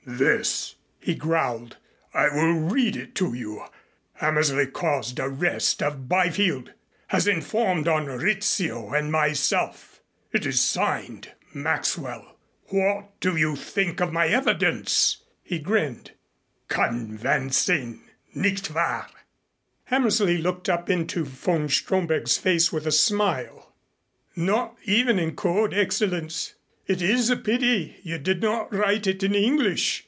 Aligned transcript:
"This," 0.03 0.75
he 0.99 1.13
growled. 1.13 1.77
"I 2.11 2.27
will 2.29 2.53
read 2.53 2.95
it 2.95 3.13
to 3.15 3.35
you. 3.35 3.65
'Hammersley 4.13 4.65
caused 4.65 5.19
arrest 5.19 5.81
of 5.83 6.09
Byfield. 6.09 6.73
Has 7.09 7.27
informed 7.27 7.87
on 7.87 8.07
Rizzio 8.07 8.93
and 8.95 9.11
myself' 9.11 10.01
It's 10.33 10.59
signed 10.59 11.31
'Maxwell.' 11.53 12.35
What 12.69 13.19
do 13.19 13.35
you 13.35 13.55
think 13.55 14.01
of 14.01 14.11
my 14.11 14.27
evidence?" 14.27 15.17
He 15.43 15.59
grinned, 15.59 16.11
"Convincing, 16.67 18.01
nicht 18.33 18.71
wahr?" 18.71 19.07
Hammersley 19.85 20.39
looked 20.39 20.67
up 20.67 20.89
into 20.89 21.23
von 21.23 21.69
Stromberg's 21.69 22.39
face 22.39 22.73
with 22.73 22.87
a 22.87 22.91
smile. 22.91 23.75
"Not 24.35 24.77
even 24.83 25.19
in 25.19 25.35
code, 25.35 25.73
Excellenz? 25.75 26.53
It 26.87 27.01
is 27.01 27.29
a 27.29 27.37
pity 27.37 27.97
you 28.01 28.17
did 28.17 28.41
not 28.41 28.73
write 28.73 29.07
it 29.07 29.23
in 29.23 29.33
English. 29.33 29.99